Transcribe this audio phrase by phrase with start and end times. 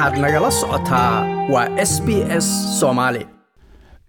[0.00, 1.14] waxaad nagala socotaa
[1.52, 2.08] waa s b
[2.44, 2.46] s
[2.80, 3.22] soomaali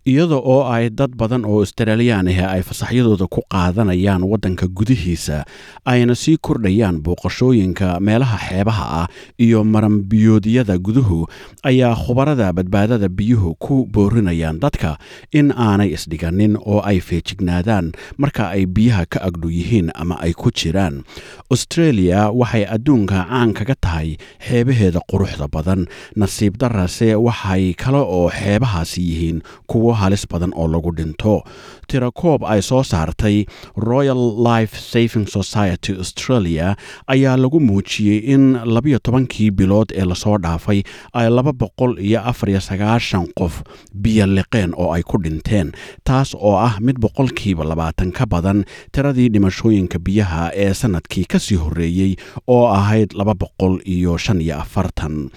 [0.01, 5.45] iyada oo ay dad badan oo australiyaan ahi ay fasaxyadooda ku qaadanayaan waddanka gudihiisa
[5.85, 9.07] ayna sii kordhayaan booqashooyinka meelaha xeebaha ah
[9.37, 11.29] iyo maranbiyoodyada guduhu
[11.61, 14.97] ayaa khubarada badbaadada biyuhu ku boorinayaan dadka
[15.37, 20.49] in aanay isdhiganin oo ay feejignaadaan marka ay biyaha ka agdhow yihiin ama ay ku
[20.49, 21.05] jiraan.
[21.53, 25.85] Australia waxay adduunka caan kaga tahay xeebaheeda quruxda badan.
[26.17, 31.43] Nasiib darase waxay kale oo xeebahaasi yihiin kuwo halis badan oo lagu dhinto.
[31.87, 33.45] Tirakoob ay soo saartay
[33.75, 36.75] royal life saving society australia
[37.07, 42.21] ayaa lagu muujiyey in labiyo tobankii bilood ee la soo dhaafay ay laba boqol iyo
[42.31, 43.61] afariyo sagaashan qof
[43.93, 45.71] biyo liqeen oo ay ku dhinteen
[46.03, 51.59] taas oo ah mid boqolkiiba labaatan ka badan tiradii dhimashooyinka biyaha ee sannadkii ka sii
[51.63, 52.15] horreeyey
[52.47, 55.29] oo ahayd laba boqol iyo shan iyo afartan.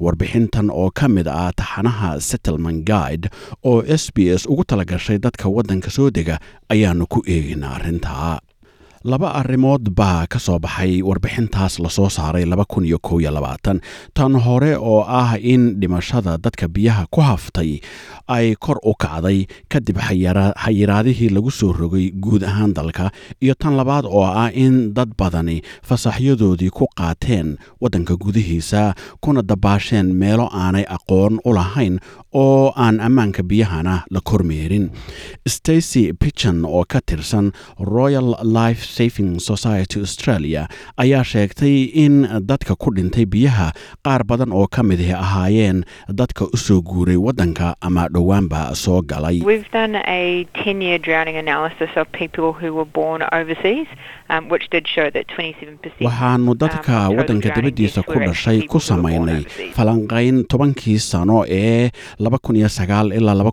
[0.00, 3.28] Warbixintan oo ka mid ah taxanaha settlement guide
[3.64, 6.36] oo s b s ugu talagashay dadka waddanka soo dega
[6.74, 8.32] ayaanu ku eegaynaa arrintaa
[9.04, 12.44] laba arrimood baa ka soo baxay warbixintaas la soo saaray
[14.14, 17.80] tan hore oo ah in dhimashada dadka biyaha ku haftay
[18.28, 23.10] ay kor u kacday kadib xayiraadihii lagu soo rogay guud ahaan dalka
[23.42, 30.14] iyo tan labaad oo ah in dad badani fasaxyadoodii ku qaateen waddanka gudihiisa kuna dabaasheen
[30.14, 31.98] meelo aanay aqoon u lahayn
[32.32, 34.88] oo aan ammaanka biyahana la kormeerin.
[35.46, 40.62] Stacy pichon oo ka tirsan royal life saving society australia
[41.04, 42.14] ayaa sheegtay in
[42.50, 43.68] dadka ku dhintay biyaha
[44.06, 45.78] qaar badan oo ka midahi ahaayeen
[46.20, 51.36] dadka u soo guuray waddanka ama dhowaanba soo galay We've done a 10 year drowning
[51.44, 53.88] analysis of people who were born overseas,
[54.32, 56.04] um, which did show that 27%.
[56.08, 59.40] waxaanu dadka waddanka dibaddiisa ku dhashay ku samaynay
[59.76, 61.90] falanqayn tobankii sano ee
[63.18, 63.50] ilaa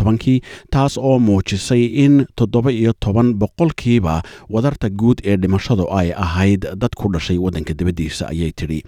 [0.00, 0.40] tobankii
[0.70, 6.94] taas oo muujisay in toddoba iyo toban boqolkiiba wadarta guud ee dhimashadu ay ahayd dad
[6.96, 8.80] ku dhashay waddanka dibaddiisa ayay tidhi.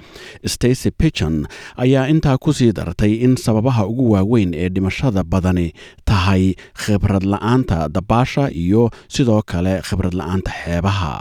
[0.54, 5.72] Stacy pichon ayaa intaa ku sii dartay in sababaha ugu waaweyn ee dhimashada badani
[6.04, 11.12] tahay khibrad la'aanta dabaasha iyo sidoo kale khibrad la'aanta xeebaha.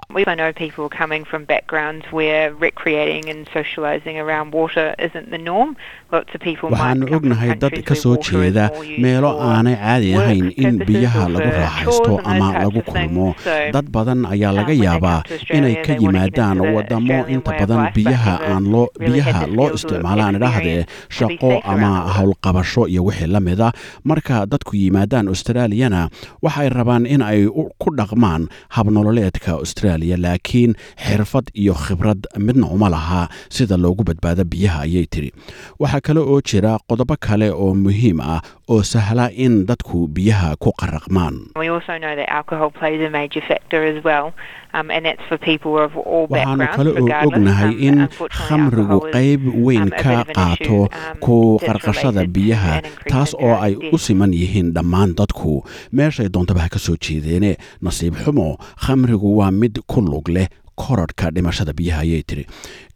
[5.72, 8.66] Waxaanu ognahay dad countries ka where soo water is jeeda
[9.04, 13.28] meelo aanay caadi ahayn in biyaha lagu raaxaysto ama lagu kulmo.
[13.76, 15.20] dad badan ayaa laga yaabaa
[15.58, 20.82] inay ka yimaadaan wadamo inta badan biyaha aan loo biyaha loo isticmaalaan idhaahdee
[21.18, 23.70] shaqo ama howlqabasho iyo wixii la mida.
[24.10, 26.02] Marka dadku yimaadaan australiyana
[26.46, 27.42] waxay rabaan in ay
[27.82, 28.44] ku dhaqmaan
[28.76, 30.72] habnololeedka australia laakiin
[31.06, 35.30] xirfad iyo khibrad midna uma laha sida loogu badbaado biyaha ayay tiri
[35.80, 38.42] waxaa kale oo jira qodobo kale oo muhiim ah
[38.74, 41.36] oo sahla in dadku biyaha ku qaraqmaan
[44.04, 44.34] Well,
[44.74, 47.98] um, and that's for people of all waxaanu backgrounds, kale oo ognahay in
[48.48, 50.80] khamrigu qayb weyn um, a ka qaato
[51.26, 52.76] ku qarqashada biyaha
[53.12, 55.54] taas oo ay u siman yihiin dhammaan dadku.
[55.98, 57.52] Meeshay doontaba ha ka soo jeedeene
[57.82, 58.48] nasiib xumo
[58.86, 60.48] khamrigu waa mid ku lug leh
[60.82, 62.46] korodhka dhimashada biyaha ayay tiri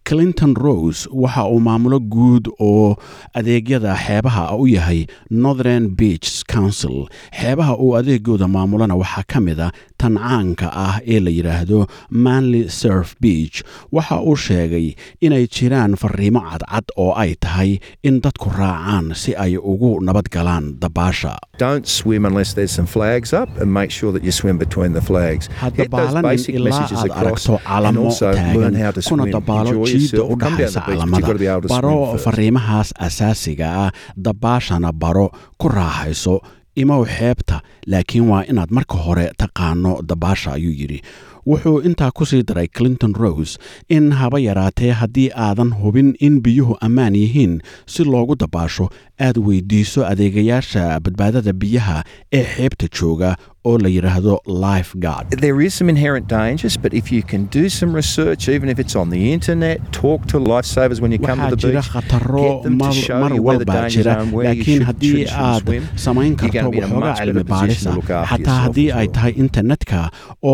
[0.07, 2.95] clinton rose waxa uu maamulo guud oo
[3.33, 7.09] adeegyada xeebaha u yahay northern beach council.
[7.39, 9.71] Xeebaha uu adeegooda maamulana waxaa ka mid a
[10.05, 11.79] tan caanka ah ee la yidhaahdo
[12.25, 13.57] manly surf beach.
[13.97, 14.87] Waxa uu sheegay
[15.25, 17.71] inay jiraan fariimo cadcad oo ay tahay
[18.09, 21.33] in dadku raacaan si ay ugu nabad galaan dabaasha.
[21.63, 25.01] Don't swim unless there's some flags up and make sure that you swim between the
[25.09, 25.45] flags.
[25.61, 28.93] ha Get those dabaalanin basic ilaa aad aragto calamo taagan.
[29.09, 30.29] kuna dabaalo yourself.
[30.31, 33.89] u dhaxaysa calamada baro fariimahaas asaasiga ah.
[34.27, 35.27] Dabaashana baro
[35.61, 36.35] ku raaxayso
[36.75, 41.01] imow xeebta laakiin waa inaad marka hore taqaano dabaasha ayuu yidhi.
[41.45, 43.59] Wuxuu intaa ku sii daray clinton rose
[43.89, 48.89] in haba yaraatee haddii aadan hubin in biyuhu ammaan yihiin si loogu dabaasho
[49.21, 53.35] aad weydiiso adeegayaasha badbaadada biyaha ee xeebta jooga
[53.69, 54.33] oo la yidhaahdo
[54.65, 55.27] life guard.
[55.45, 58.95] There is some inherent dangers, but if you can do some research, even if it's
[59.01, 61.91] on the internet, talk to lifesavers when you come waxaa to the jira beach.
[61.95, 64.15] khataro Get them to mar show mar you where the walba dangers jira
[64.47, 65.69] laakiin haddii aad
[66.05, 69.33] samayn karto gonna be in a waxoogaa much better cilmi after xataa haddii ay tahay
[69.45, 70.01] internetka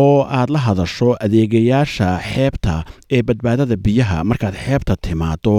[0.00, 2.74] oo aad la hadasho adeegayaasha xeebta
[3.16, 4.18] ee badbaadada biyaha.
[4.30, 5.54] Markaad xeebta timaado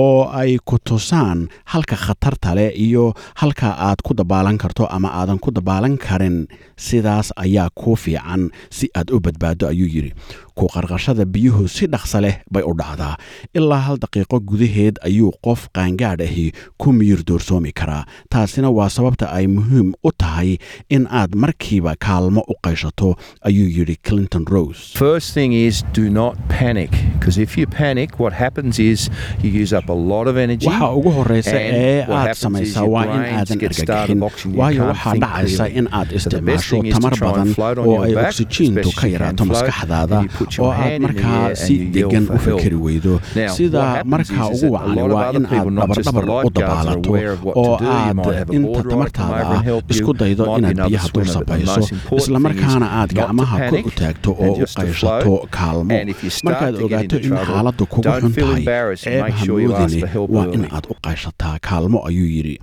[0.00, 1.38] oo ay ku tusaan
[1.72, 3.04] halka khatarta leh iyo
[3.42, 6.36] halka aad ku dabaalan karto ama aadan ku dabaalan karin
[6.90, 8.42] sidaas ayaa kuu fiican
[8.76, 10.12] si aad u badbaado ayuu yidhi
[10.60, 13.14] ku qarqashada biyuhu si dhaqsa leh bay u dhacdaa.
[13.58, 16.46] Ilaa hal daqiiqo gudaheed ayuu qof qaangaadh ahi
[16.80, 18.04] ku miyir doorsoomi karaa.
[18.32, 20.50] Taasina waa sababta ay muhiim u tahay
[20.96, 23.08] in aad markiiba kaalmo u qayshato
[23.48, 24.82] ayuu yidhi clinton rose.
[25.04, 29.08] First thing is do not panic because if you panic, what happens is
[29.42, 30.66] you use up a lot of energy.
[30.68, 34.20] waxa ugu horeysa ee aad samaysaa waa in aadan argagixin.
[34.60, 37.48] waayo waxaa dhacaysa in aad isticmaasho tamar badan
[37.86, 40.18] oo ay oksijiintu ka yaraato maskaxdaada
[40.58, 43.20] oo aad markaa si degan u fikiri weydo
[43.56, 47.12] sida markaa ugu wacani of waa in aad dabardhabar u dabaalato
[47.54, 49.56] oo aad inta tamartaada
[49.88, 53.78] isku daydo inaad biyaha dul sabayso most important isla thing is markaana aad gacmaha kor
[53.88, 55.94] u taagto oo u qayshato kaalmo.
[56.44, 59.04] Markaad ogaato in xaaladdu kugu xun tahay embarrassed.
[59.04, 61.98] ceeb Make ha sure you ask moodini for help waa in aad u qayshataa kaalmo
[62.08, 62.56] ayuu yidhi.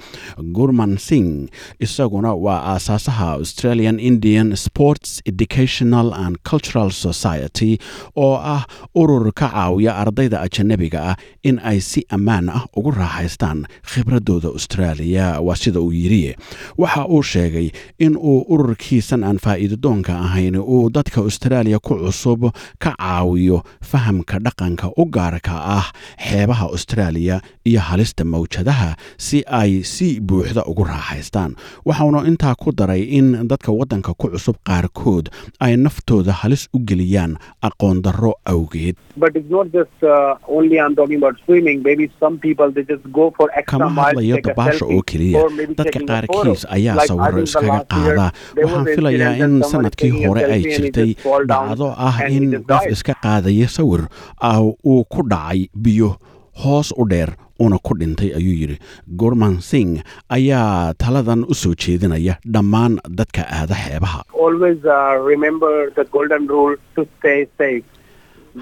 [0.58, 1.48] Gurman singh
[1.80, 7.77] isaguna waa aasaasaha australian indian sports educational and cultural society
[8.16, 8.64] oo ah
[8.96, 15.40] urur ka caawiya ardayda ajanabiga ah in ay si ammaan ah ugu raaxaystaan khibradooda austraaliya
[15.42, 16.36] waa sida uu yidhi.
[16.78, 22.42] Waxa uu sheegay in uu ururkiisan aan faa'iidadoonka ahayn uu dadka austraaliya ku cusub
[22.84, 25.88] ka caawiyo fahamka dhaqanka u gaarka ah
[26.28, 31.56] xeebaha austraaliya iyo halista mawjadaha si ay si buuxda ugu raaxaystaan.
[31.86, 35.30] Waxauna intaa ku daray in dadka waddanka ku cusub qaarkood
[35.60, 38.96] ay naftooda halis u geliyaan aqoon darro awgeed.
[39.18, 41.82] Uh, only I'm talking about swimming.
[41.82, 45.42] Maybe some people they just go for extra kama hadlayo dabaasha oo keliya.
[45.76, 48.32] dadka qaarkiis ayaa sawiro iskaga qaada.
[48.62, 51.12] waxaan filayaa in sannadkii hore ay jirtay
[51.52, 54.08] dhacdo ah in qof iska qaadaya sawir.
[54.42, 56.16] Ah uu ku dhacay biyo
[56.64, 57.30] hoos u dheer
[57.66, 58.78] una ku dhintay ayuu yidhi
[59.22, 59.94] gorman singh
[60.38, 66.76] ayaa taladan u soo jeedinaya dhammaan dadka aada xeebaha Always uh, remember the golden rule
[66.96, 67.86] to stay safe.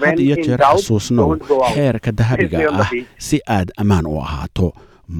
[0.04, 1.42] had iyo jeer xasuusnow out.
[1.74, 2.90] xeerka dahabiga ah
[3.26, 4.66] si aad ammaan u ahaato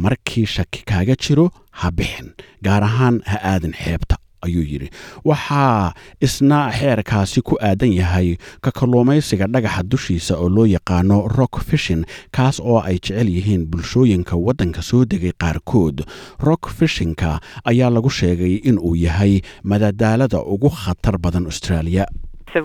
[0.04, 1.46] markii shaki kaaga jiro
[1.80, 2.28] ha bixin
[2.66, 4.88] gaar ahaan ha aadin xeebta ayuu yidhi
[5.24, 12.04] waxaa isna xeerkaasi ku aadan yahay ka kalluumaysiga dhagaxa dushiisa oo loo yaqaano rock fishin
[12.36, 16.04] kaas oo ay jecel yihiin bulshooyinka waddanka soo degay qaarkood.
[16.38, 22.06] Rock fishinka ayaa lagu sheegay in uu yahay madadaalada ugu khatar badan australia.
[22.52, 22.62] So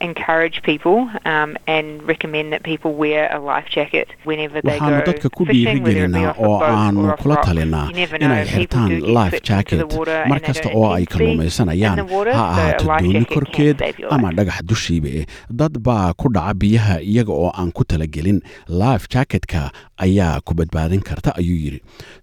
[0.00, 5.06] encourage people um, and recommend that people wear a life jacket whenever they waxaanu go
[5.12, 7.86] dadka ku dhiirigelinaa oo aanu kula talinaa
[8.20, 11.98] inay xirtaan life jacket the water mar and they kasta don't oo ay kalluumaysanayaan
[12.38, 13.78] ha ahaato dooni korkeed
[14.16, 15.24] ama dhagax dushiiba eh
[15.60, 18.40] dad baa ku dhaca biyaha iyaga oo aan ku talagelin
[18.82, 19.62] life jacketka
[20.06, 21.80] ayaa ku badbaadin karta ayuu yidhi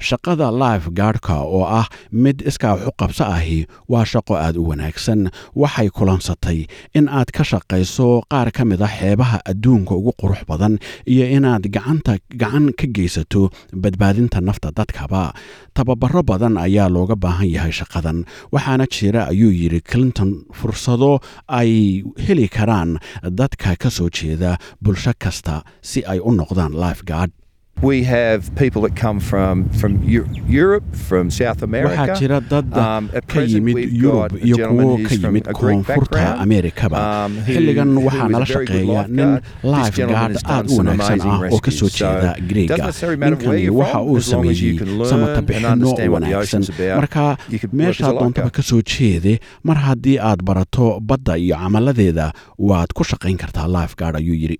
[0.09, 1.87] shaqada life gaardka oo ah
[2.25, 3.59] mid iskaa waxu qabso ahi
[3.93, 5.21] waa shaqo aad u wanaagsan
[5.63, 6.59] waxay kulansatay
[6.99, 7.43] in aad ka
[7.77, 10.77] shaqayso qaar ka mid a xeebaha adduunka ugu qurux badan
[11.07, 15.33] iyo inaad gacanta gacan ka geysato badbaadinta nafta dadkaba.
[15.73, 22.47] Tababaro badan ayaa looga baahan yahay shaqadan waxaana jira ayuu yidhi clinton fursado ay heli
[22.49, 27.31] karaan dadka ka soo jeeda bulsho kasta si ay u noqdaan life guard
[27.81, 31.99] We have people that come from from Eu- Europe, from South America.
[32.01, 37.91] waxaa jira dad Um, at ka yimid yurub iyo kuwo ka yimid koonfurta ameerikaba xilligan
[37.97, 40.15] waxaa nala shaqeeya nin life done
[40.45, 42.87] aad u wanaagsan ah oo ka soo jeeda greega
[43.19, 46.23] ninkani waxa uu as long as you sameeyey can learn samata and bixinno understand what
[46.23, 46.61] the wanaagsan
[47.03, 49.33] marka you can work as a meeshaa doontaba ka soo jeede
[49.67, 54.59] mar haddii aad barato badda iyo camaladeeda waad ku shaqayn kartaa life ayuu yidhi